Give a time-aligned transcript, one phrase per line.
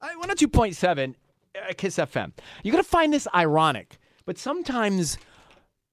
[0.00, 1.14] I 102.7
[1.56, 2.32] uh, Kiss FM.
[2.62, 5.18] You're going to find this ironic, but sometimes,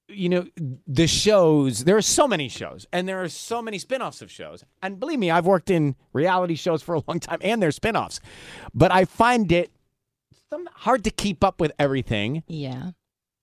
[0.08, 0.46] you know,
[0.86, 4.30] the shows, there are so many shows and there are so many spin offs of
[4.30, 4.64] shows.
[4.82, 7.96] And believe me, I've worked in reality shows for a long time and there's spin
[7.96, 8.20] offs,
[8.72, 9.70] but I find it
[10.50, 12.44] some, hard to keep up with everything.
[12.46, 12.90] Yeah.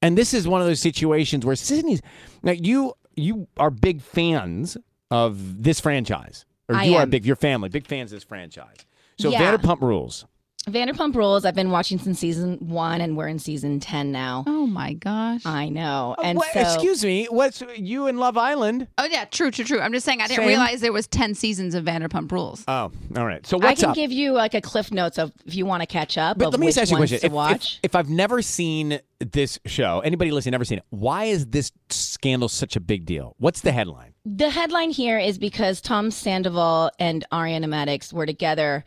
[0.01, 2.01] And this is one of those situations where Sydney's
[2.41, 4.75] now you you are big fans
[5.11, 8.77] of this franchise, or I you are big your family big fans of this franchise.
[9.17, 9.57] So Yeah.
[9.57, 10.25] Vanderpump Rules.
[10.67, 14.45] Vanderpump Rules, I've been watching since season one, and we're in season 10 now.
[14.47, 15.45] Oh my gosh.
[15.45, 16.15] I know.
[16.17, 18.87] Uh, And what- so, excuse me, what's you in Love Island?
[18.97, 19.81] Oh yeah, true, true, true.
[19.81, 20.47] I'm just saying I didn't Same.
[20.47, 22.63] realize there was ten seasons of Vanderpump Rules.
[22.67, 23.45] Oh, all right.
[23.45, 23.95] So I can up?
[23.95, 26.37] give you like a cliff notes of if you want to catch up.
[26.37, 27.17] but of let me which just ask you a question.
[27.17, 27.79] If, if, watch.
[27.83, 32.47] if I've never seen this show, anybody listening never seen it, why is this scandal
[32.47, 33.35] such a big deal?
[33.37, 34.13] What's the headline?
[34.25, 38.85] The headline here is because Tom Sandoval and Ariana Madix were together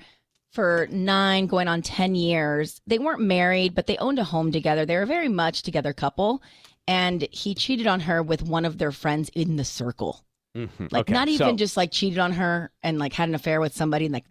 [0.57, 2.81] for nine, going on 10 years.
[2.89, 4.85] They weren't married, but they owned a home together.
[4.85, 6.43] They were a very much together couple.
[6.89, 10.25] And he cheated on her with one of their friends in the circle.
[10.57, 10.87] Mm-hmm.
[10.91, 14.07] Like, not even just like cheated on her and like had an affair with somebody.
[14.07, 14.25] And like,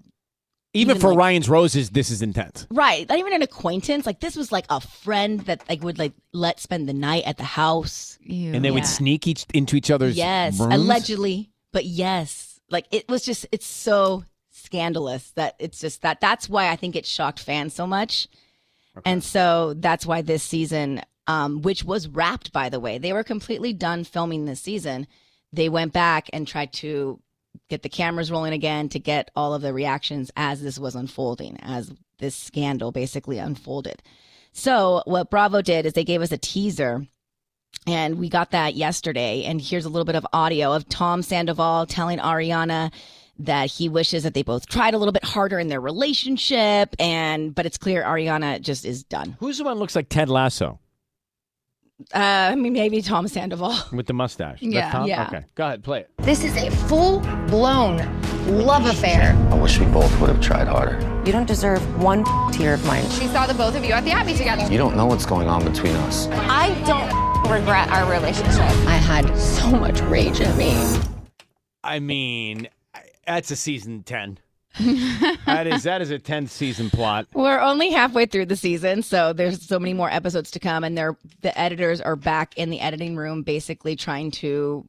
[0.73, 2.65] even, even for like- Ryan's Roses, this is intense.
[2.69, 3.07] right.
[3.07, 4.05] Not even an acquaintance.
[4.05, 7.37] Like, this was like a friend that like would like let spend the night at
[7.37, 8.17] the house.
[8.21, 8.53] Ew.
[8.53, 10.73] And they would sneak each into each other's Yes, rooms?
[10.73, 14.23] allegedly, but yes, like it was just it's so
[14.65, 18.27] scandalous that it's just that that's why I think it shocked fans so much,
[19.05, 23.23] and so that's why this season, um, which was wrapped by the way, they were
[23.23, 25.07] completely done filming this season.
[25.53, 27.19] They went back and tried to
[27.69, 31.57] get the cameras rolling again to get all of the reactions as this was unfolding,
[31.61, 34.01] as this scandal basically unfolded.
[34.51, 37.05] So what Bravo did is they gave us a teaser
[37.87, 39.43] and we got that yesterday.
[39.43, 42.91] And here's a little bit of audio of Tom Sandoval telling Ariana
[43.39, 46.95] that he wishes that they both tried a little bit harder in their relationship.
[46.99, 49.35] And but it's clear Ariana just is done.
[49.39, 50.79] Who's the one that looks like Ted Lasso
[52.13, 52.17] Uh,
[52.51, 53.73] I mean, maybe Tom Sandoval.
[53.93, 54.61] with the mustache?
[54.61, 54.91] Yeah.
[54.91, 55.07] Tom?
[55.07, 55.27] Yeah.
[55.27, 56.09] Okay, go ahead, play it.
[56.19, 57.97] This is a full blown
[58.47, 59.33] love affair.
[59.49, 60.99] I wish we both would have tried harder.
[61.25, 63.03] You don't deserve one tear of mine.
[63.09, 64.71] She saw the both of you at the Abbey together.
[64.71, 66.27] You don't know what's going on between us.
[66.27, 68.59] I don't regret our relationship.
[68.87, 70.75] I had so much rage in me.
[71.83, 72.67] I mean,
[73.25, 74.39] that's a season ten.
[75.45, 77.27] that is that is a tenth season plot.
[77.33, 80.97] We're only halfway through the season, so there's so many more episodes to come, and
[80.97, 84.85] they're the editors are back in the editing room, basically trying to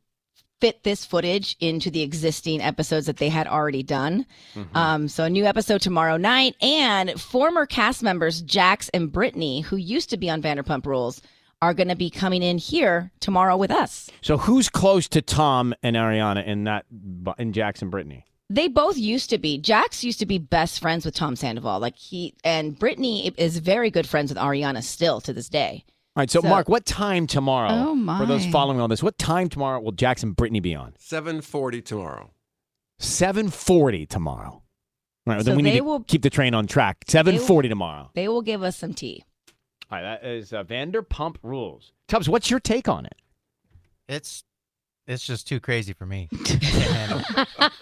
[0.61, 4.25] fit this footage into the existing episodes that they had already done.
[4.75, 9.77] Um, so a new episode tomorrow night, and former cast members Jax and Brittany, who
[9.77, 11.21] used to be on Vanderpump Rules,
[11.63, 14.11] are going to be coming in here tomorrow with us.
[14.23, 16.85] So who's close to Tom and Ariana in that
[17.39, 18.25] in Jax and Brittany?
[18.49, 19.59] They both used to be.
[19.59, 21.81] Jax used to be best friends with Tom Sandoval.
[21.81, 25.85] Like he and Brittany is very good friends with Ariana still to this day.
[26.15, 27.69] All right, so, So- Mark, what time tomorrow?
[27.71, 28.19] Oh, my.
[28.21, 30.95] For those following all this, what time tomorrow will Jax and Brittany be on?
[30.99, 32.31] 7:40 tomorrow.
[32.99, 34.51] Seven forty tomorrow.
[34.53, 34.63] All
[35.27, 37.05] right, So then we need they to will- keep the train on track.
[37.09, 38.11] Seven forty tomorrow.
[38.15, 39.25] They will give us some tea.
[39.91, 41.93] All right, that is uh, Vanderpump Rules.
[42.09, 43.15] Tubbs, what's your take on it?
[44.09, 44.45] It's
[45.07, 46.29] it's just too crazy for me.
[46.45, 47.23] Can't handle
[47.61, 47.73] it.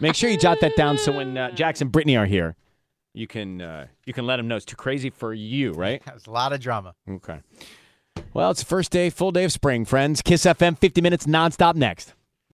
[0.00, 2.56] Make sure you jot that down so when uh, Jax and Brittany are here,
[3.12, 6.02] you can uh, you can let them know it's too crazy for you, right?
[6.14, 6.94] It's a lot of drama.
[7.08, 7.40] Okay.
[8.32, 10.22] Well, it's the first day, full day of spring, friends.
[10.22, 12.14] Kiss FM, 50 minutes nonstop next.